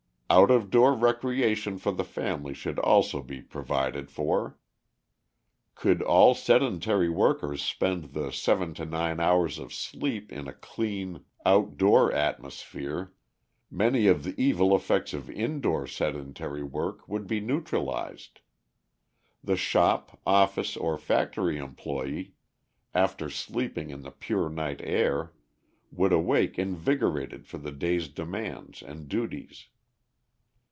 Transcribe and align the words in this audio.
Out 0.33 0.49
of 0.49 0.69
door 0.69 0.93
recreation 0.93 1.77
for 1.77 1.91
the 1.91 2.05
family 2.05 2.53
should 2.53 2.79
also 2.79 3.21
be 3.21 3.41
provided 3.41 4.09
for. 4.09 4.57
Could 5.75 6.01
all 6.01 6.33
sedentary 6.35 7.09
workers 7.09 7.61
spend 7.61 8.13
the 8.13 8.31
seven 8.31 8.73
to 8.75 8.85
nine 8.85 9.19
hours 9.19 9.59
of 9.59 9.73
sleep 9.73 10.31
in 10.31 10.47
a 10.47 10.53
clean, 10.53 11.25
outdoor 11.45 12.13
atmosphere, 12.13 13.11
many 13.69 14.07
of 14.07 14.23
the 14.23 14.33
evil 14.41 14.73
effects 14.73 15.11
of 15.13 15.29
indoor 15.29 15.85
sedentary 15.85 16.63
work 16.63 17.05
would 17.09 17.27
be 17.27 17.41
neutralized. 17.41 18.39
The 19.43 19.57
shop, 19.57 20.17
office, 20.25 20.77
or 20.77 20.97
factory 20.97 21.57
employe, 21.57 22.27
after 22.93 23.29
sleeping 23.29 23.89
in 23.89 24.03
the 24.03 24.11
pure 24.11 24.47
night 24.49 24.79
air, 24.81 25.33
would 25.91 26.13
awake 26.13 26.57
invigorated 26.57 27.47
for 27.47 27.57
the 27.57 27.73
day's 27.73 28.07
demands 28.07 28.81
and 28.81 29.09
duties. 29.09 29.67